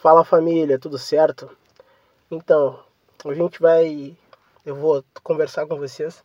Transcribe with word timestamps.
Fala 0.00 0.24
família, 0.24 0.78
tudo 0.78 0.96
certo? 0.96 1.50
Então, 2.30 2.78
a 3.24 3.34
gente 3.34 3.60
vai. 3.60 4.16
Eu 4.64 4.76
vou 4.76 5.04
conversar 5.24 5.66
com 5.66 5.76
vocês 5.76 6.22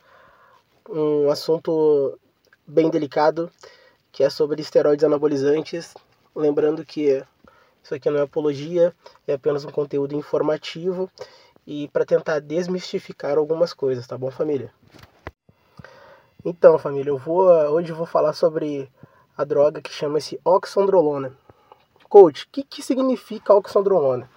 um 0.87 1.31
assunto 1.31 2.19
bem 2.67 2.91
delicado 2.91 3.51
que 4.11 4.23
é 4.23 4.29
sobre 4.29 4.61
esteroides 4.61 5.03
anabolizantes. 5.03 5.95
Lembrando 6.35 6.85
que 6.85 7.25
isso 7.83 7.95
aqui 7.95 8.11
não 8.11 8.19
é 8.19 8.21
apologia, 8.21 8.93
é 9.27 9.33
apenas 9.33 9.65
um 9.65 9.71
conteúdo 9.71 10.15
informativo 10.15 11.09
e 11.65 11.87
para 11.87 12.05
tentar 12.05 12.41
desmistificar 12.41 13.39
algumas 13.39 13.73
coisas, 13.73 14.05
tá 14.05 14.15
bom, 14.15 14.29
família? 14.29 14.71
Então, 16.45 16.77
família, 16.77 17.09
eu 17.09 17.17
vou 17.17 17.47
hoje 17.47 17.89
eu 17.89 17.95
vou 17.95 18.05
falar 18.05 18.33
sobre 18.33 18.87
a 19.35 19.43
droga 19.43 19.81
que 19.81 19.91
chama-se 19.91 20.39
oxandrolona. 20.45 21.35
Coach, 22.13 22.43
o 22.43 22.47
que, 22.51 22.63
que 22.63 22.83
significa 22.83 23.55
oxandrolona? 23.55 24.29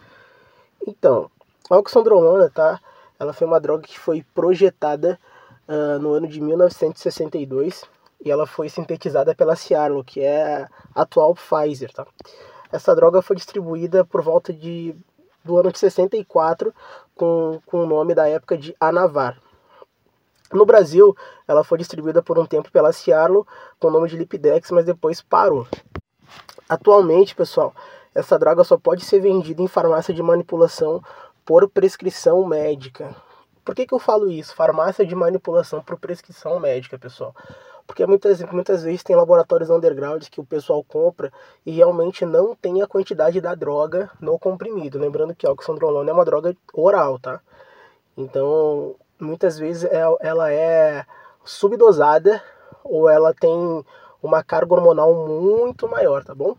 Então, 0.86 1.30
a 1.68 1.76
oxandrolona, 1.76 2.48
tá? 2.48 2.80
Ela 3.20 3.34
foi 3.34 3.46
uma 3.46 3.60
droga 3.60 3.82
que 3.82 3.98
foi 3.98 4.24
projetada 4.34 5.20
uh, 5.68 5.98
no 5.98 6.14
ano 6.14 6.26
de 6.26 6.40
1962 6.40 7.84
e 8.24 8.30
ela 8.30 8.46
foi 8.46 8.70
sintetizada 8.70 9.34
pela 9.34 9.54
Ciarlo, 9.54 10.02
que 10.02 10.22
é 10.22 10.62
a 10.62 11.02
atual 11.02 11.34
Pfizer, 11.34 11.92
tá? 11.92 12.06
Essa 12.72 12.96
droga 12.96 13.20
foi 13.20 13.36
distribuída 13.36 14.06
por 14.06 14.22
volta 14.22 14.54
de, 14.54 14.96
do 15.44 15.58
ano 15.58 15.70
de 15.70 15.78
64 15.78 16.74
com, 17.14 17.60
com 17.66 17.82
o 17.82 17.86
nome 17.86 18.14
da 18.14 18.26
época 18.26 18.56
de 18.56 18.74
Anavar. 18.80 19.38
No 20.50 20.64
Brasil, 20.64 21.14
ela 21.46 21.62
foi 21.62 21.76
distribuída 21.76 22.22
por 22.22 22.38
um 22.38 22.46
tempo 22.46 22.72
pela 22.72 22.90
Ciarlo 22.90 23.46
com 23.78 23.88
o 23.88 23.90
nome 23.90 24.08
de 24.08 24.16
Lipidex, 24.16 24.70
mas 24.70 24.86
depois 24.86 25.20
parou. 25.20 25.66
Atualmente, 26.68 27.34
pessoal, 27.34 27.74
essa 28.14 28.38
droga 28.38 28.64
só 28.64 28.76
pode 28.76 29.04
ser 29.04 29.20
vendida 29.20 29.62
em 29.62 29.68
farmácia 29.68 30.12
de 30.12 30.22
manipulação 30.22 31.02
por 31.44 31.68
prescrição 31.68 32.44
médica. 32.44 33.14
Por 33.64 33.74
que, 33.74 33.86
que 33.86 33.94
eu 33.94 33.98
falo 33.98 34.30
isso? 34.30 34.54
Farmácia 34.54 35.06
de 35.06 35.14
manipulação 35.14 35.82
por 35.82 35.98
prescrição 35.98 36.58
médica, 36.58 36.98
pessoal. 36.98 37.34
Porque 37.86 38.04
muitas, 38.04 38.42
muitas 38.42 38.82
vezes 38.82 39.02
tem 39.02 39.14
laboratórios 39.14 39.70
underground 39.70 40.24
que 40.28 40.40
o 40.40 40.44
pessoal 40.44 40.82
compra 40.82 41.32
e 41.64 41.70
realmente 41.70 42.26
não 42.26 42.54
tem 42.54 42.82
a 42.82 42.86
quantidade 42.86 43.40
da 43.40 43.54
droga 43.54 44.10
no 44.20 44.38
comprimido. 44.38 44.98
Lembrando 44.98 45.34
que 45.34 45.46
a 45.46 45.52
oxandrolona 45.52 46.10
é 46.10 46.12
uma 46.12 46.24
droga 46.24 46.56
oral, 46.72 47.18
tá? 47.18 47.40
Então, 48.16 48.96
muitas 49.20 49.58
vezes 49.58 49.84
é, 49.84 50.02
ela 50.20 50.52
é 50.52 51.04
subdosada 51.44 52.42
ou 52.82 53.08
ela 53.08 53.32
tem 53.32 53.84
uma 54.26 54.42
carga 54.42 54.74
hormonal 54.74 55.14
muito 55.26 55.88
maior, 55.88 56.24
tá 56.24 56.34
bom? 56.34 56.56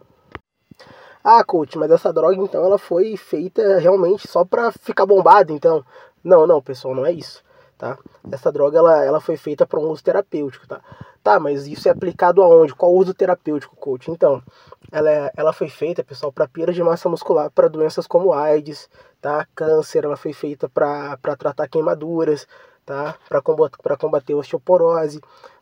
Ah, 1.24 1.44
coach, 1.44 1.78
mas 1.78 1.92
essa 1.92 2.14
droga 2.14 2.36
então 2.36 2.64
ela 2.64 2.78
foi 2.78 3.18
feita 3.18 3.80
realmente 3.80 4.28
só 4.28 4.46
para 4.46 4.72
ficar 4.72 5.06
bombada, 5.06 5.52
então? 5.52 5.84
Não, 6.24 6.48
não, 6.48 6.62
pessoal, 6.62 6.96
não 6.96 7.06
é 7.06 7.12
isso, 7.12 7.44
tá? 7.78 7.98
Essa 8.32 8.52
droga 8.52 8.78
ela, 8.78 9.04
ela 9.04 9.20
foi 9.20 9.36
feita 9.36 9.66
para 9.66 9.80
um 9.80 9.90
uso 9.90 10.04
terapêutico, 10.04 10.68
tá? 10.68 10.82
Tá, 11.24 11.40
mas 11.42 11.68
isso 11.68 11.90
é 11.90 11.92
aplicado 11.92 12.42
aonde? 12.42 12.74
Qual 12.74 12.94
uso 12.94 13.14
terapêutico, 13.14 13.76
coach? 13.76 14.10
Então, 14.10 14.42
ela, 14.90 15.10
é, 15.12 15.32
ela 15.36 15.52
foi 15.52 15.68
feita, 15.68 16.02
pessoal, 16.02 16.32
para 16.32 16.48
perda 16.48 16.72
de 16.72 16.82
massa 16.82 17.10
muscular, 17.10 17.52
para 17.52 17.68
doenças 17.68 18.08
como 18.08 18.32
AIDS, 18.32 18.90
tá? 19.20 19.46
Câncer, 19.54 20.06
ela 20.06 20.16
foi 20.16 20.32
feita 20.32 20.70
para 20.70 21.18
tratar 21.38 21.68
queimaduras, 21.68 22.48
tá? 22.86 23.16
Para 23.28 23.42
combater, 23.42 23.98
combater 23.98 24.36
osteoporose, 24.36 25.20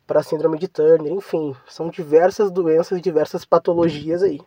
para 0.08 0.24
síndrome 0.24 0.58
de 0.58 0.68
Turner, 0.68 1.12
enfim, 1.12 1.56
são 1.68 1.90
diversas 1.90 2.52
doenças, 2.52 3.02
diversas 3.02 3.44
patologias 3.44 4.22
aí. 4.22 4.40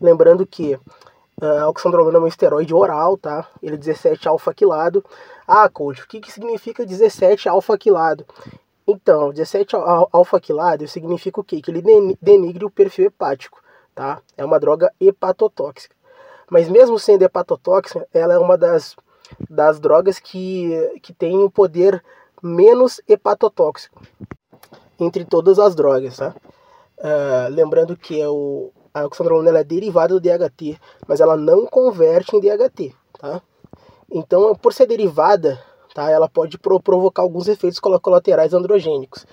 Lembrando 0.00 0.46
que 0.46 0.74
uh, 0.74 1.44
a 1.62 1.68
oxandrolona 1.68 2.18
é 2.18 2.20
um 2.20 2.26
esteroide 2.26 2.74
oral, 2.74 3.16
tá? 3.16 3.48
Ele 3.62 3.76
é 3.76 3.78
17 3.78 4.28
alfa-quilado. 4.28 5.04
Ah, 5.46 5.68
coach, 5.68 6.02
o 6.02 6.08
que, 6.08 6.20
que 6.20 6.32
significa 6.32 6.84
17 6.84 7.48
alfa-quilado? 7.48 8.26
Então, 8.86 9.30
17 9.32 9.76
alfa-quilado 10.12 10.86
significa 10.88 11.40
o 11.40 11.44
quê? 11.44 11.60
Que 11.60 11.70
ele 11.70 12.16
denigre 12.20 12.64
o 12.64 12.70
perfil 12.70 13.06
hepático, 13.06 13.62
tá? 13.94 14.20
É 14.36 14.44
uma 14.44 14.58
droga 14.58 14.92
hepatotóxica. 15.00 15.94
Mas 16.50 16.68
mesmo 16.68 16.98
sendo 16.98 17.22
hepatotóxica, 17.22 18.06
ela 18.12 18.34
é 18.34 18.38
uma 18.38 18.58
das, 18.58 18.94
das 19.48 19.80
drogas 19.80 20.18
que, 20.18 20.98
que 21.02 21.14
tem 21.14 21.38
o 21.38 21.46
um 21.46 21.50
poder 21.50 22.04
menos 22.42 23.00
hepatotóxico 23.08 24.02
entre 24.98 25.24
todas 25.24 25.58
as 25.58 25.74
drogas, 25.74 26.16
tá? 26.16 26.34
Uh, 26.98 27.50
lembrando 27.50 27.96
que 27.96 28.20
é 28.20 28.28
o, 28.28 28.70
a 28.92 29.04
oxandrolona 29.04 29.58
é 29.58 29.64
derivada 29.64 30.14
do 30.14 30.20
DHT, 30.20 30.78
mas 31.06 31.20
ela 31.20 31.36
não 31.36 31.66
converte 31.66 32.36
em 32.36 32.40
DHT, 32.40 32.94
tá? 33.18 33.42
Então, 34.10 34.54
por 34.54 34.72
ser 34.72 34.86
derivada, 34.86 35.60
tá, 35.92 36.08
ela 36.10 36.28
pode 36.28 36.56
pro, 36.58 36.78
provocar 36.78 37.22
alguns 37.22 37.48
efeitos 37.48 37.80
colaterais 37.80 38.54
androgênicos, 38.54 39.24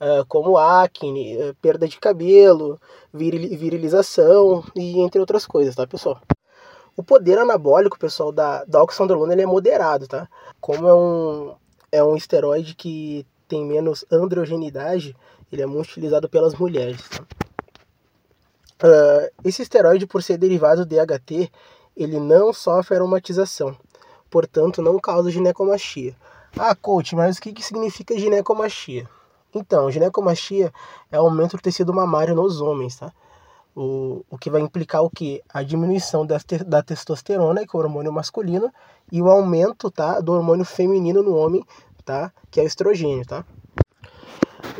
uh, 0.00 0.26
como 0.28 0.58
acne, 0.58 1.36
uh, 1.36 1.54
perda 1.62 1.88
de 1.88 1.98
cabelo, 1.98 2.78
viril, 3.12 3.56
virilização 3.58 4.62
e 4.74 5.00
entre 5.00 5.18
outras 5.18 5.46
coisas, 5.46 5.74
tá, 5.74 5.86
pessoal? 5.86 6.20
O 6.94 7.02
poder 7.02 7.38
anabólico, 7.38 7.98
pessoal, 7.98 8.32
da, 8.32 8.64
da 8.64 8.82
oxandrolona 8.82 9.32
ele 9.32 9.42
é 9.42 9.46
moderado, 9.46 10.06
tá? 10.06 10.28
Como 10.60 10.86
é 10.86 10.94
um, 10.94 11.54
é 11.92 12.04
um 12.04 12.16
esteroide 12.16 12.74
que 12.74 13.26
tem 13.48 13.64
menos 13.64 14.04
androgenidade, 14.10 15.16
ele 15.50 15.62
é 15.62 15.66
muito 15.66 15.88
utilizado 15.88 16.28
pelas 16.28 16.54
mulheres. 16.54 17.00
Uh, 18.82 19.30
esse 19.44 19.62
esteroide, 19.62 20.06
por 20.06 20.22
ser 20.22 20.36
derivado 20.36 20.84
do 20.84 20.88
DHT, 20.88 21.50
ele 21.96 22.20
não 22.20 22.52
sofre 22.52 22.96
aromatização, 22.96 23.76
portanto 24.30 24.82
não 24.82 24.98
causa 24.98 25.30
ginecomastia. 25.30 26.14
Ah, 26.58 26.74
coach, 26.74 27.14
mas 27.14 27.38
o 27.38 27.40
que, 27.40 27.52
que 27.52 27.62
significa 27.62 28.18
ginecomastia? 28.18 29.08
Então, 29.54 29.90
ginecomastia 29.90 30.72
é 31.10 31.18
o 31.18 31.24
aumento 31.24 31.56
do 31.56 31.62
tecido 31.62 31.92
mamário 31.92 32.34
nos 32.34 32.60
homens, 32.60 32.96
tá? 32.96 33.12
O, 33.74 34.24
o 34.30 34.38
que 34.38 34.48
vai 34.48 34.62
implicar 34.62 35.02
o 35.02 35.10
que? 35.10 35.42
A 35.52 35.62
diminuição 35.62 36.24
da, 36.26 36.38
da 36.66 36.82
testosterona, 36.82 37.66
que 37.66 37.76
é 37.76 37.78
o 37.78 37.82
hormônio 37.82 38.12
masculino, 38.12 38.72
e 39.12 39.20
o 39.20 39.30
aumento 39.30 39.90
tá, 39.90 40.18
do 40.20 40.32
hormônio 40.32 40.64
feminino 40.64 41.22
no 41.22 41.36
homem, 41.36 41.62
tá? 42.06 42.32
Que 42.50 42.60
é 42.60 42.62
o 42.62 42.66
estrogênio, 42.66 43.26
tá? 43.26 43.44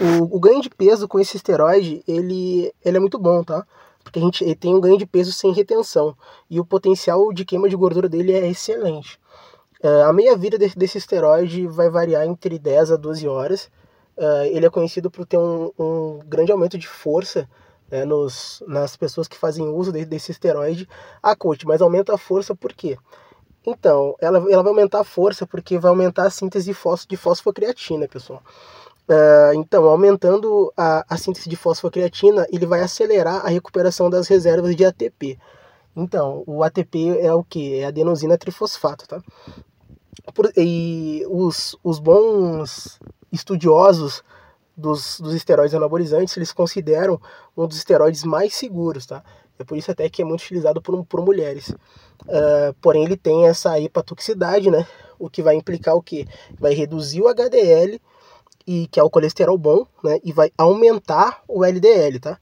O, 0.01 0.37
o 0.37 0.41
ganho 0.41 0.63
de 0.63 0.71
peso 0.71 1.09
com 1.09 1.19
esse 1.19 1.37
esteroide, 1.37 2.03
ele, 2.07 2.73
ele 2.85 2.97
é 2.97 3.01
muito 3.01 3.19
bom, 3.19 3.43
tá? 3.43 3.67
Porque 4.03 4.21
a 4.21 4.23
gente 4.23 4.55
tem 4.55 4.75
um 4.75 4.81
ganho 4.81 4.97
de 4.97 5.05
peso 5.05 5.33
sem 5.33 5.53
retenção. 5.53 6.17
E 6.49 6.61
o 6.61 6.65
potencial 6.65 7.33
de 7.33 7.45
queima 7.45 7.69
de 7.69 7.77
gordura 7.77 8.09
dele 8.09 8.33
é 8.33 8.49
excelente. 8.49 9.19
Uh, 9.83 10.05
a 10.07 10.13
meia-vida 10.13 10.57
desse, 10.57 10.79
desse 10.79 10.99
esteroide 10.99 11.67
vai 11.67 11.91
variar 11.91 12.25
entre 12.25 12.59
10 12.59 12.93
a 12.93 12.97
12 12.97 13.27
horas. 13.27 13.65
Uh, 14.17 14.45
ele 14.51 14.65
é 14.65 14.71
conhecido 14.71 15.11
por 15.11 15.27
ter 15.27 15.39
um, 15.39 15.73
um 15.79 16.21
grande 16.25 16.53
aumento 16.53 16.79
de 16.79 16.87
força 16.87 17.49
né, 17.91 18.05
nos, 18.05 18.63
nas 18.67 18.97
pessoas 18.97 19.27
que 19.27 19.37
fazem 19.37 19.67
uso 19.69 19.93
de, 19.93 20.05
desse 20.05 20.31
esteroide. 20.31 20.89
Ah, 21.23 21.35
coach, 21.35 21.67
mas 21.67 21.83
aumenta 21.83 22.15
a 22.15 22.19
força 22.19 22.55
por 22.55 22.73
quê? 22.73 22.97
Então, 23.67 24.15
ela, 24.21 24.39
ela 24.51 24.63
vai 24.63 24.71
aumentar 24.71 25.01
a 25.01 25.05
força 25.05 25.45
porque 25.45 25.77
vai 25.77 25.91
aumentar 25.91 26.25
a 26.25 26.31
síntese 26.31 26.73
de, 27.09 27.17
fosfocreatina, 27.17 28.07
pessoal. 28.07 28.41
Uh, 29.09 29.55
então, 29.55 29.85
aumentando 29.85 30.73
a, 30.77 31.05
a, 31.09 31.17
síntese 31.17 31.49
de 31.49 31.57
fosfocreatina, 31.57 32.47
ele 32.53 32.65
vai 32.65 32.81
acelerar 32.81 33.45
a 33.45 33.49
recuperação 33.49 34.09
das 34.09 34.29
reservas 34.29 34.75
de 34.77 34.85
ATP. 34.85 35.39
Então, 35.97 36.45
o 36.47 36.63
ATP 36.63 37.19
é 37.21 37.33
o 37.33 37.43
que? 37.43 37.81
É 37.81 37.87
adenosina 37.87 38.39
trifosfato, 38.39 39.07
tá? 39.09 39.21
Por, 40.35 40.53
e 40.57 41.25
os, 41.29 41.77
os 41.83 41.99
bons 41.99 43.01
estudiosos 43.33 44.23
dos, 44.77 45.19
dos 45.21 45.35
esteroides 45.35 45.75
anabolizantes, 45.75 46.37
eles 46.37 46.53
consideram 46.53 47.21
um 47.57 47.67
dos 47.67 47.79
esteroides 47.79 48.25
mais 48.25 48.55
seguros, 48.55 49.07
tá? 49.07 49.25
É 49.59 49.65
por 49.65 49.77
isso 49.77 49.91
até 49.91 50.09
que 50.09 50.23
é 50.23 50.25
muito 50.25 50.43
utilizado 50.43 50.81
por, 50.83 51.05
por 51.05 51.25
mulheres. 51.25 51.71
Uh, 51.71 52.75
porém, 52.81 53.05
ele 53.05 53.17
tem 53.17 53.47
essa 53.47 53.81
hepatotoxicidade, 53.81 54.71
né? 54.71 54.87
O 55.19 55.31
que 55.31 55.43
vai 55.43 55.55
implicar 55.55 55.95
o 55.95 56.03
quê? 56.03 56.27
Vai 56.59 56.75
reduzir 56.75 57.23
o 57.23 57.29
HDL, 57.29 58.01
e 58.67 58.89
que 58.89 58.99
é 58.99 59.03
o 59.03 59.09
colesterol 59.09 59.57
bom, 59.57 59.87
né? 60.03 60.19
E 60.25 60.33
vai 60.33 60.51
aumentar 60.59 61.43
o 61.47 61.65
LDL, 61.65 62.19
tá? 62.19 62.39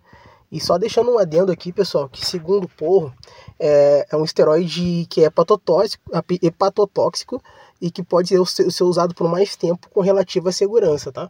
E 0.50 0.61
só 0.61 0.79
deixando 0.79 1.11
um 1.11 1.19
adendo 1.19 1.53
aqui, 1.53 1.73
pessoal, 1.73 2.09
que 2.09 2.25
segundo 2.25 2.65
o 2.65 2.69
Porro, 2.69 3.12
é, 3.59 4.06
é 4.11 4.17
um 4.17 4.25
esteroide 4.25 5.06
que 5.11 5.23
é 5.23 5.25
hepatotóxico, 5.25 6.03
hepatotóxico 6.41 7.43
e 7.81 7.91
que 7.91 8.03
pode 8.03 8.29
ser, 8.47 8.71
ser 8.71 8.85
usado 8.85 9.15
por 9.15 9.29
mais 9.29 9.56
tempo 9.56 9.89
com 9.91 10.00
relativa 10.00 10.53
segurança, 10.53 11.12
tá? 11.12 11.29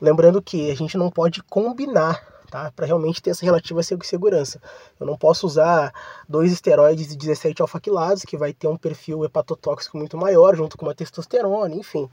Lembrando 0.00 0.42
que 0.42 0.70
a 0.70 0.74
gente 0.74 0.98
não 0.98 1.10
pode 1.10 1.42
combinar 1.44 2.35
tá? 2.56 2.72
Para 2.74 2.86
realmente 2.86 3.20
ter 3.20 3.30
essa 3.30 3.44
relativa 3.44 3.82
segurança. 3.82 4.58
Eu 4.98 5.06
não 5.06 5.18
posso 5.18 5.46
usar 5.46 5.92
dois 6.26 6.50
esteroides 6.50 7.08
de 7.08 7.16
17 7.16 7.60
alfaquilados, 7.60 8.24
que 8.24 8.34
vai 8.34 8.54
ter 8.54 8.66
um 8.66 8.78
perfil 8.78 9.26
hepatotóxico 9.26 9.98
muito 9.98 10.16
maior, 10.16 10.56
junto 10.56 10.78
com 10.78 10.86
uma 10.86 10.94
testosterona, 10.94 11.74
enfim. 11.74 12.08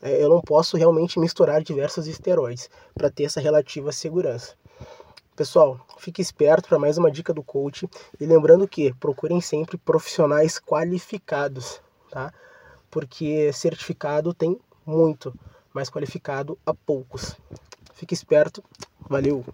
É, 0.00 0.22
eu 0.22 0.28
não 0.28 0.40
posso 0.40 0.76
realmente 0.76 1.18
misturar 1.18 1.60
diversos 1.60 2.06
esteroides 2.06 2.70
para 2.94 3.10
ter 3.10 3.24
essa 3.24 3.40
relativa 3.40 3.90
segurança. 3.90 4.54
Pessoal, 5.34 5.80
fique 5.98 6.22
esperto 6.22 6.68
para 6.68 6.78
mais 6.78 6.96
uma 6.96 7.10
dica 7.10 7.34
do 7.34 7.42
coach 7.42 7.88
e 8.20 8.26
lembrando 8.26 8.68
que 8.68 8.94
procurem 8.94 9.40
sempre 9.40 9.76
profissionais 9.76 10.60
qualificados, 10.60 11.80
tá? 12.10 12.32
Porque 12.88 13.52
certificado 13.52 14.32
tem 14.32 14.56
muito, 14.86 15.34
mas 15.74 15.90
qualificado 15.90 16.56
a 16.64 16.72
poucos. 16.72 17.36
Fique 17.92 18.14
esperto. 18.14 18.62
Valeu. 19.10 19.44